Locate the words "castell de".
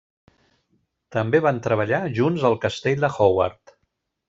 2.65-3.13